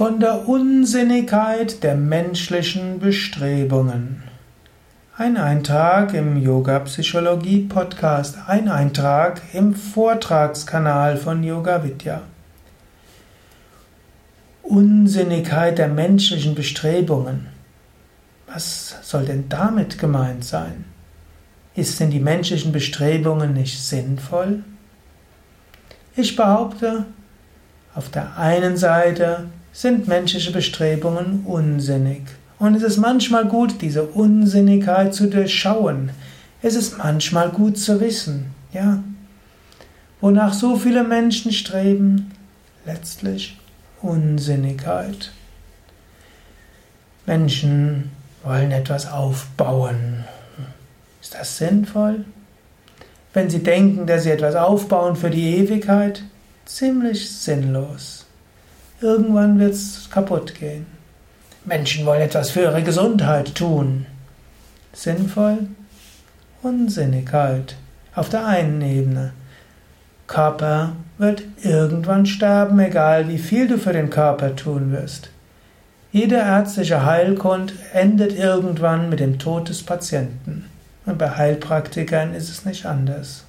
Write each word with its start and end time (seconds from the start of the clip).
von 0.00 0.18
der 0.18 0.48
Unsinnigkeit 0.48 1.82
der 1.82 1.94
menschlichen 1.94 3.00
Bestrebungen. 3.00 4.22
Ein 5.14 5.36
Eintrag 5.36 6.14
im 6.14 6.42
Yoga 6.42 6.78
Psychologie 6.78 7.66
Podcast, 7.68 8.38
ein 8.46 8.70
Eintrag 8.70 9.42
im 9.52 9.74
Vortragskanal 9.74 11.18
von 11.18 11.44
Yoga 11.44 11.84
Vidya. 11.84 12.22
Unsinnigkeit 14.62 15.76
der 15.76 15.88
menschlichen 15.88 16.54
Bestrebungen. 16.54 17.48
Was 18.46 18.96
soll 19.02 19.26
denn 19.26 19.50
damit 19.50 19.98
gemeint 19.98 20.46
sein? 20.46 20.86
Ist 21.74 22.00
denn 22.00 22.10
die 22.10 22.20
menschlichen 22.20 22.72
Bestrebungen 22.72 23.52
nicht 23.52 23.78
sinnvoll? 23.78 24.64
Ich 26.16 26.36
behaupte, 26.36 27.04
auf 27.94 28.08
der 28.08 28.38
einen 28.38 28.78
Seite 28.78 29.50
sind 29.72 30.08
menschliche 30.08 30.52
Bestrebungen 30.52 31.44
unsinnig. 31.46 32.22
Und 32.58 32.74
es 32.74 32.82
ist 32.82 32.98
manchmal 32.98 33.46
gut, 33.46 33.80
diese 33.80 34.02
Unsinnigkeit 34.04 35.14
zu 35.14 35.28
durchschauen. 35.28 36.10
Es 36.62 36.74
ist 36.74 36.98
manchmal 36.98 37.48
gut 37.48 37.78
zu 37.78 38.00
wissen, 38.00 38.54
ja, 38.72 39.02
wonach 40.20 40.52
so 40.52 40.76
viele 40.76 41.02
Menschen 41.04 41.52
streben, 41.52 42.32
letztlich 42.84 43.58
Unsinnigkeit. 44.02 45.32
Menschen 47.24 48.10
wollen 48.42 48.72
etwas 48.72 49.10
aufbauen. 49.10 50.24
Ist 51.22 51.34
das 51.34 51.56
sinnvoll? 51.56 52.24
Wenn 53.32 53.48
sie 53.48 53.62
denken, 53.62 54.06
dass 54.06 54.24
sie 54.24 54.30
etwas 54.30 54.56
aufbauen 54.56 55.16
für 55.16 55.30
die 55.30 55.56
Ewigkeit, 55.56 56.24
ziemlich 56.64 57.30
sinnlos. 57.30 58.26
Irgendwann 59.02 59.58
wird 59.58 59.72
es 59.72 60.08
kaputt 60.10 60.54
gehen. 60.54 60.84
Menschen 61.64 62.04
wollen 62.04 62.20
etwas 62.20 62.50
für 62.50 62.60
ihre 62.60 62.82
Gesundheit 62.82 63.54
tun. 63.54 64.04
Sinnvoll? 64.92 65.68
Unsinnig 66.62 67.32
halt. 67.32 67.76
Auf 68.14 68.28
der 68.28 68.46
einen 68.46 68.82
Ebene. 68.82 69.32
Körper 70.26 70.92
wird 71.16 71.44
irgendwann 71.62 72.26
sterben, 72.26 72.78
egal 72.78 73.28
wie 73.28 73.38
viel 73.38 73.68
du 73.68 73.78
für 73.78 73.94
den 73.94 74.10
Körper 74.10 74.54
tun 74.54 74.92
wirst. 74.92 75.30
Jede 76.12 76.36
ärztliche 76.36 77.04
Heilkund 77.04 77.72
endet 77.94 78.36
irgendwann 78.36 79.08
mit 79.08 79.20
dem 79.20 79.38
Tod 79.38 79.70
des 79.70 79.82
Patienten. 79.82 80.66
Und 81.06 81.16
bei 81.16 81.30
Heilpraktikern 81.30 82.34
ist 82.34 82.50
es 82.50 82.66
nicht 82.66 82.84
anders 82.84 83.44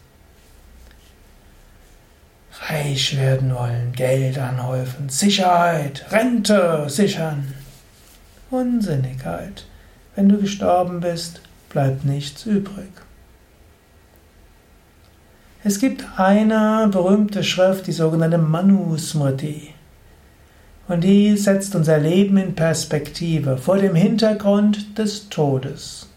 reich 2.69 3.17
werden 3.17 3.53
wollen, 3.55 3.91
Geld 3.93 4.37
anhäufen, 4.37 5.09
Sicherheit, 5.09 6.05
Rente 6.11 6.85
sichern. 6.87 7.53
Unsinnigkeit. 8.49 9.65
Wenn 10.15 10.29
du 10.29 10.37
gestorben 10.37 10.99
bist, 10.99 11.41
bleibt 11.69 12.05
nichts 12.05 12.45
übrig. 12.45 12.89
Es 15.63 15.79
gibt 15.79 16.03
eine 16.17 16.89
berühmte 16.91 17.43
Schrift, 17.43 17.87
die 17.87 17.91
sogenannte 17.91 18.39
Manusmriti. 18.39 19.73
Und 20.87 21.03
die 21.03 21.37
setzt 21.37 21.75
unser 21.75 21.99
Leben 21.99 22.35
in 22.37 22.55
Perspektive 22.55 23.57
vor 23.57 23.77
dem 23.77 23.95
Hintergrund 23.95 24.97
des 24.97 25.29
Todes. 25.29 26.09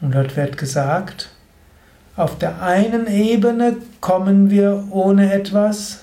Und 0.00 0.14
dort 0.14 0.36
wird 0.36 0.58
gesagt, 0.58 1.33
auf 2.16 2.38
der 2.38 2.62
einen 2.62 3.06
Ebene 3.06 3.76
kommen 4.00 4.50
wir 4.50 4.88
ohne 4.90 5.32
etwas, 5.32 6.00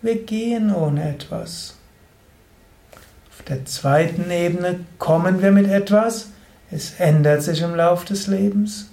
wir 0.00 0.16
gehen 0.24 0.74
ohne 0.74 1.08
etwas. 1.08 1.76
Auf 3.30 3.42
der 3.46 3.64
zweiten 3.64 4.30
Ebene 4.30 4.80
kommen 4.98 5.40
wir 5.40 5.52
mit 5.52 5.68
etwas, 5.68 6.28
es 6.70 6.98
ändert 6.98 7.42
sich 7.42 7.60
im 7.60 7.74
Lauf 7.74 8.04
des 8.04 8.26
Lebens 8.26 8.90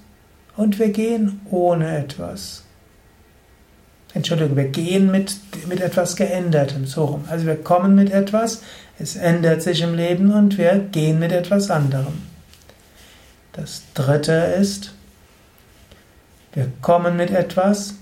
und 0.55 0.77
wir 0.77 0.89
gehen 0.89 1.41
ohne 1.49 1.97
etwas. 1.97 2.63
Entschuldigung, 4.13 4.57
wir 4.57 4.67
gehen 4.67 5.11
mit, 5.11 5.35
mit 5.67 5.81
etwas 5.81 6.15
Geändertem, 6.15 6.85
so 6.85 7.05
rum. 7.05 7.25
Also 7.29 7.45
wir 7.45 7.55
kommen 7.55 7.95
mit 7.95 8.11
etwas, 8.11 8.61
es 8.97 9.15
ändert 9.15 9.61
sich 9.61 9.81
im 9.81 9.93
Leben 9.95 10.33
und 10.33 10.57
wir 10.57 10.77
gehen 10.91 11.19
mit 11.19 11.31
etwas 11.31 11.69
anderem. 11.69 12.21
Das 13.53 13.83
dritte 13.93 14.33
ist, 14.33 14.93
wir 16.53 16.71
kommen 16.81 17.15
mit 17.15 17.31
etwas, 17.31 17.95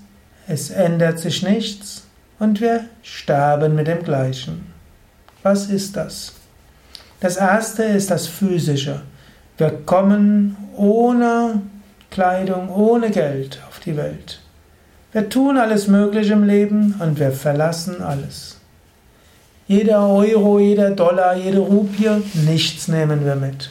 es 0.46 0.70
ändert 0.70 1.18
sich 1.18 1.42
nichts 1.42 2.04
und 2.38 2.60
wir 2.60 2.84
sterben 3.02 3.74
mit 3.74 3.86
dem 3.86 4.02
Gleichen. 4.02 4.72
Was 5.42 5.66
ist 5.66 5.96
das? 5.96 6.32
Das 7.20 7.36
erste 7.36 7.82
ist 7.82 8.10
das 8.10 8.26
Physische. 8.26 9.02
Wir 9.56 9.70
kommen 9.70 10.56
ohne 10.76 11.62
Kleidung, 12.10 12.70
ohne 12.70 13.10
Geld 13.10 13.60
auf 13.68 13.80
die 13.80 13.96
Welt. 13.96 14.40
Wir 15.12 15.28
tun 15.28 15.58
alles 15.58 15.88
Mögliche 15.88 16.34
im 16.34 16.44
Leben 16.44 16.94
und 17.00 17.18
wir 17.18 17.32
verlassen 17.32 18.02
alles. 18.02 18.58
Jeder 19.66 20.08
Euro, 20.08 20.58
jeder 20.58 20.90
Dollar, 20.92 21.34
jede 21.34 21.58
Rupie, 21.58 22.22
nichts 22.46 22.88
nehmen 22.88 23.24
wir 23.24 23.34
mit. 23.34 23.70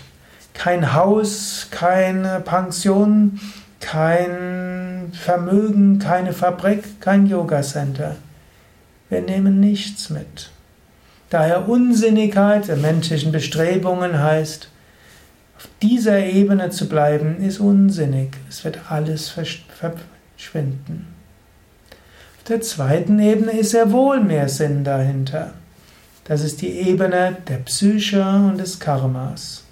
Kein 0.53 0.93
Haus, 0.93 1.67
keine 1.71 2.41
Pension, 2.41 3.39
kein 3.79 5.11
Vermögen, 5.13 5.99
keine 5.99 6.33
Fabrik, 6.33 6.99
kein 7.01 7.27
Yoga-Center. 7.27 8.15
Wir 9.09 9.21
nehmen 9.21 9.59
nichts 9.59 10.09
mit. 10.09 10.49
Daher 11.29 11.67
Unsinnigkeit 11.67 12.67
der 12.67 12.77
menschlichen 12.77 13.31
Bestrebungen 13.31 14.21
heißt, 14.21 14.69
auf 15.57 15.67
dieser 15.81 16.19
Ebene 16.19 16.69
zu 16.69 16.87
bleiben, 16.87 17.37
ist 17.37 17.59
unsinnig. 17.59 18.37
Es 18.47 18.63
wird 18.63 18.91
alles 18.91 19.29
verschwinden. 19.29 21.07
Auf 22.37 22.43
der 22.47 22.61
zweiten 22.61 23.19
Ebene 23.19 23.51
ist 23.51 23.71
sehr 23.71 23.91
wohl 23.91 24.21
mehr 24.21 24.49
Sinn 24.49 24.83
dahinter. 24.83 25.53
Das 26.25 26.41
ist 26.41 26.61
die 26.61 26.71
Ebene 26.71 27.37
der 27.47 27.57
Psyche 27.57 28.21
und 28.21 28.57
des 28.57 28.79
Karmas. 28.79 29.63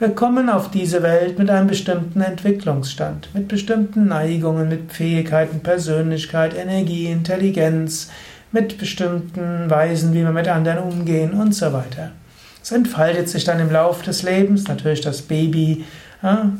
Wir 0.00 0.10
kommen 0.10 0.48
auf 0.48 0.70
diese 0.70 1.02
Welt 1.02 1.40
mit 1.40 1.50
einem 1.50 1.66
bestimmten 1.66 2.20
Entwicklungsstand, 2.20 3.30
mit 3.34 3.48
bestimmten 3.48 4.06
Neigungen, 4.06 4.68
mit 4.68 4.92
Fähigkeiten, 4.92 5.58
Persönlichkeit, 5.58 6.56
Energie, 6.56 7.06
Intelligenz, 7.06 8.08
mit 8.52 8.78
bestimmten 8.78 9.68
Weisen, 9.68 10.14
wie 10.14 10.22
wir 10.22 10.30
mit 10.30 10.46
anderen 10.46 10.78
umgehen 10.78 11.32
und 11.32 11.52
so 11.52 11.72
weiter. 11.72 12.12
Es 12.62 12.70
entfaltet 12.70 13.28
sich 13.28 13.42
dann 13.42 13.58
im 13.58 13.72
Laufe 13.72 14.04
des 14.04 14.22
Lebens. 14.22 14.68
Natürlich 14.68 15.00
das 15.00 15.22
Baby 15.22 15.84
ja, 16.22 16.52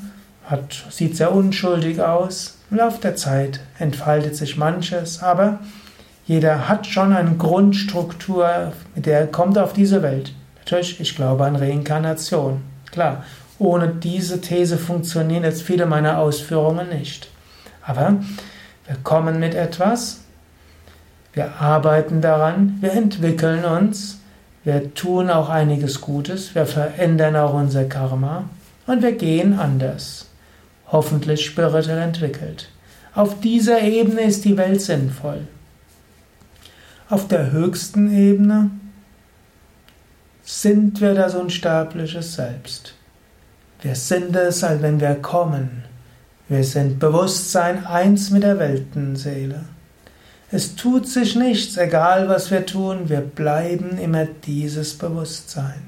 hat, 0.47 0.85
sieht 0.91 1.17
sehr 1.17 1.33
unschuldig 1.33 2.03
aus. 2.03 2.59
Im 2.73 2.79
Laufe 2.79 3.01
der 3.01 3.15
Zeit 3.15 3.61
entfaltet 3.79 4.35
sich 4.35 4.57
manches, 4.57 5.23
aber 5.23 5.61
jeder 6.27 6.69
hat 6.69 6.89
schon 6.89 7.13
eine 7.13 7.37
Grundstruktur, 7.37 8.73
mit 8.97 9.07
der 9.07 9.21
er 9.21 9.27
kommt 9.29 9.59
auf 9.59 9.75
diese 9.75 10.03
Welt. 10.03 10.33
Natürlich, 10.57 10.99
ich 11.01 11.15
glaube 11.15 11.45
an 11.45 11.55
Reinkarnation. 11.55 12.63
Klar, 12.99 13.23
ohne 13.61 13.87
diese 13.87 14.41
These 14.41 14.77
funktionieren 14.77 15.45
jetzt 15.45 15.63
viele 15.63 15.87
meiner 15.87 16.19
Ausführungen 16.19 16.89
nicht. 16.89 17.29
Aber 17.81 18.17
wir 18.89 18.97
kommen 19.05 19.39
mit 19.39 19.55
etwas, 19.55 20.23
wir 21.33 21.61
arbeiten 21.61 22.21
daran, 22.21 22.79
wir 22.81 22.91
entwickeln 22.91 23.65
uns, 23.65 24.19
wir 24.65 24.95
tun 24.95 25.31
auch 25.31 25.49
einiges 25.49 26.01
Gutes, 26.01 26.57
wir 26.57 26.67
verändern 26.67 27.37
auch 27.37 27.55
unser 27.55 27.85
Karma 27.85 28.51
und 28.89 29.01
wir 29.01 29.13
gehen 29.13 29.57
anders, 29.57 30.27
hoffentlich 30.89 31.47
spirituell 31.47 31.99
entwickelt. 31.99 32.69
Auf 33.15 33.39
dieser 33.39 33.81
Ebene 33.81 34.23
ist 34.23 34.45
die 34.45 34.57
Welt 34.57 34.81
sinnvoll. 34.81 35.47
Auf 37.09 37.29
der 37.29 37.53
höchsten 37.53 38.13
Ebene 38.13 38.73
sind 40.43 41.01
wir 41.01 41.15
das 41.15 41.37
unsterbliche 41.37 42.23
Selbst. 42.23 42.98
Wir 43.81 43.95
sind 43.95 44.35
es, 44.35 44.65
als 44.65 44.83
wenn 44.83 45.01
wir 45.01 45.15
kommen. 45.17 45.85
Wir 46.49 46.65
sind 46.65 46.99
Bewusstsein 46.99 47.87
eins 47.87 48.31
mit 48.31 48.43
der 48.43 48.59
Weltenseele. 48.59 49.65
Es 50.51 50.77
tut 50.77 51.07
sich 51.07 51.37
nichts, 51.37 51.77
egal 51.77 52.29
was 52.29 52.51
wir 52.51 52.65
tun, 52.65 53.09
wir 53.09 53.21
bleiben 53.21 53.99
immer 53.99 54.25
dieses 54.25 54.97
Bewusstsein. 54.97 55.83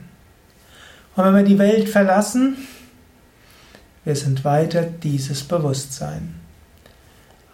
Und 1.17 1.25
wenn 1.25 1.35
wir 1.35 1.43
die 1.43 1.59
Welt 1.59 1.89
verlassen, 1.89 2.57
wir 4.05 4.15
sind 4.15 4.45
weiter 4.45 4.83
dieses 4.83 5.43
Bewusstsein. 5.43 6.35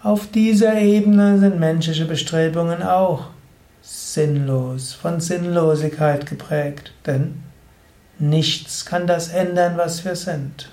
Auf 0.02 0.30
dieser 0.30 0.78
Ebene 0.80 1.38
sind 1.38 1.58
menschliche 1.58 2.04
Bestrebungen 2.04 2.82
auch 2.82 3.28
sinnlos, 3.82 4.92
von 4.92 5.20
Sinnlosigkeit 5.20 6.26
geprägt, 6.26 6.92
denn 7.06 7.42
nichts 8.18 8.84
kann 8.84 9.06
das 9.06 9.28
ändern, 9.28 9.76
was 9.76 10.04
wir 10.04 10.16
sind. 10.16 10.70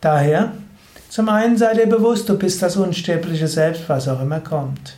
Daher, 0.00 0.52
zum 1.08 1.28
einen 1.28 1.56
sei 1.56 1.74
dir 1.74 1.86
bewusst, 1.86 2.28
du 2.28 2.38
bist 2.38 2.62
das 2.62 2.76
unsterbliche 2.76 3.48
Selbst, 3.48 3.88
was 3.88 4.08
auch 4.08 4.20
immer 4.20 4.40
kommt. 4.40 4.94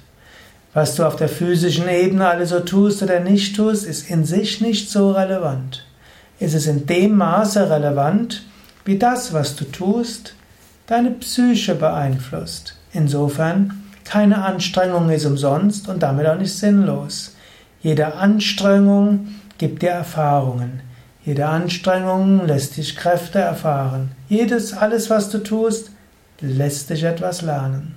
Was 0.73 0.97
du 0.97 1.05
auf 1.05 1.17
der 1.17 1.29
physischen 1.29 1.89
Ebene 1.89 2.29
alles 2.29 2.51
so 2.51 2.61
tust 2.61 3.03
oder 3.03 3.21
nicht 3.21 3.55
tust, 3.57 3.87
ist 3.87 4.11
in 4.11 4.25
sich 4.25 4.61
nicht 4.61 4.91
so 4.91 5.13
relevant. 5.13 5.87
Es 6.41 6.55
ist 6.55 6.67
in 6.67 6.87
dem 6.87 7.17
Maße 7.17 7.71
relevant, 7.71 8.43
wie 8.85 8.99
das, 8.99 9.33
was 9.33 9.57
du 9.57 9.65
tust, 9.65 10.35
deine 10.87 11.11
Psyche 11.13 11.75
beeinflusst. 11.75 12.77
Insofern, 12.93 13.85
keine 14.05 14.45
Anstrengung 14.45 15.11
ist 15.11 15.27
umsonst 15.27 15.89
und 15.89 16.03
damit 16.03 16.27
auch 16.27 16.39
nicht 16.39 16.55
sinnlos. 16.55 17.35
Jede 17.83 18.15
Anstrengung 18.15 19.29
gibt 19.59 19.83
dir 19.83 19.91
Erfahrungen. 19.91 20.81
Jede 21.25 21.47
Anstrengung 21.47 22.47
lässt 22.47 22.77
dich 22.77 22.97
Kräfte 22.97 23.39
erfahren. 23.39 24.13
Jedes, 24.29 24.75
alles, 24.75 25.09
was 25.09 25.31
du 25.31 25.39
tust, 25.39 25.91
lässt 26.41 26.91
dich 26.91 27.05
etwas 27.05 27.43
lernen. 27.43 27.95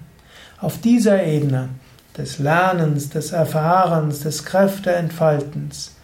Auf 0.59 0.79
dieser 0.79 1.23
Ebene 1.23 1.69
des 2.17 2.39
Lernens, 2.39 3.09
des 3.09 3.31
Erfahrens, 3.31 4.21
des 4.21 4.45
Kräfteentfaltens 4.45 5.95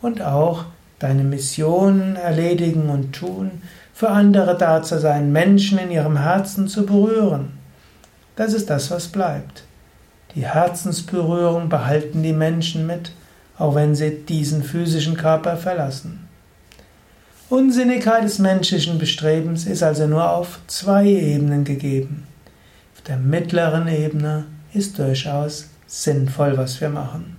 und 0.00 0.22
auch 0.22 0.64
deine 0.98 1.22
Mission 1.22 2.16
erledigen 2.16 2.88
und 2.88 3.12
tun, 3.12 3.62
für 3.92 4.10
andere 4.10 4.56
da 4.56 4.82
zu 4.82 4.98
sein, 4.98 5.32
Menschen 5.32 5.78
in 5.78 5.90
ihrem 5.90 6.16
Herzen 6.16 6.68
zu 6.68 6.86
berühren. 6.86 7.52
Das 8.36 8.54
ist 8.54 8.70
das, 8.70 8.90
was 8.90 9.08
bleibt. 9.08 9.64
Die 10.34 10.46
Herzensberührung 10.46 11.68
behalten 11.68 12.22
die 12.22 12.32
Menschen 12.32 12.86
mit, 12.86 13.12
auch 13.60 13.74
wenn 13.74 13.94
sie 13.94 14.10
diesen 14.10 14.64
physischen 14.64 15.16
Körper 15.16 15.56
verlassen. 15.56 16.26
Unsinnigkeit 17.50 18.24
des 18.24 18.38
menschlichen 18.38 18.98
Bestrebens 18.98 19.66
ist 19.66 19.82
also 19.82 20.06
nur 20.06 20.30
auf 20.30 20.60
zwei 20.66 21.06
Ebenen 21.06 21.64
gegeben. 21.64 22.26
Auf 22.94 23.02
der 23.02 23.18
mittleren 23.18 23.86
Ebene 23.86 24.44
ist 24.72 24.98
durchaus 24.98 25.68
sinnvoll, 25.86 26.56
was 26.56 26.80
wir 26.80 26.88
machen. 26.88 27.36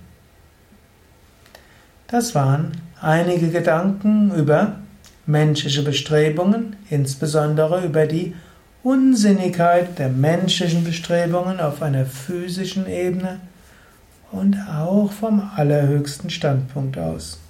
Das 2.06 2.36
waren 2.36 2.70
einige 3.00 3.48
Gedanken 3.48 4.32
über 4.32 4.76
menschliche 5.26 5.82
Bestrebungen, 5.82 6.76
insbesondere 6.88 7.84
über 7.84 8.06
die 8.06 8.36
Unsinnigkeit 8.84 9.98
der 9.98 10.08
menschlichen 10.08 10.84
Bestrebungen 10.84 11.58
auf 11.58 11.82
einer 11.82 12.06
physischen 12.06 12.86
Ebene 12.86 13.40
und 14.32 14.56
auch 14.68 15.12
vom 15.12 15.50
allerhöchsten 15.54 16.30
Standpunkt 16.30 16.98
aus. 16.98 17.41